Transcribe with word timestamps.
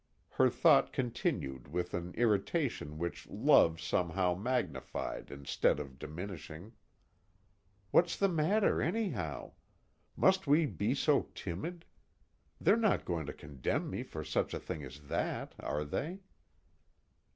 _Her 0.37 0.49
thought 0.49 0.91
continued 0.93 1.67
with 1.67 1.93
an 1.93 2.15
irritation 2.15 2.97
which 2.97 3.27
love 3.29 3.79
somehow 3.79 4.33
magnified 4.33 5.29
instead 5.29 5.79
of 5.79 5.99
diminishing: 5.99 6.73
_What's 7.93 8.17
the 8.17 8.27
matter 8.27 8.81
anyhow? 8.81 9.51
Must 10.17 10.47
we 10.47 10.65
be 10.65 10.95
so 10.95 11.29
timid? 11.35 11.85
They're 12.59 12.77
not 12.77 13.05
going 13.05 13.27
to 13.27 13.31
condemn 13.33 13.91
me 13.91 14.01
for 14.01 14.23
such 14.23 14.55
a 14.55 14.59
thing 14.59 14.83
as 14.83 15.01
that. 15.01 15.53
Are 15.59 15.85
they? 15.85 16.21